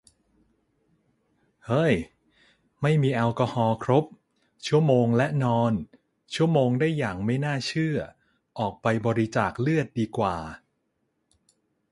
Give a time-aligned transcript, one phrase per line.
[1.67, 1.93] เฮ้ย
[2.81, 4.05] ไม่มีแอลกอฮอล์ครบ
[4.67, 5.73] ชั่วโมงและนอน
[6.35, 7.97] ชั่วโมงได้อย่างไม่น่าเชื่อ
[8.59, 10.37] ออกไปบริจาคเลือดดีกว่า